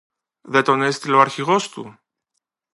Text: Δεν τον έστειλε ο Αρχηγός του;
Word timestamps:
Δεν 0.41 0.63
τον 0.63 0.81
έστειλε 0.81 1.15
ο 1.15 1.19
Αρχηγός 1.19 1.69
του; 1.69 1.97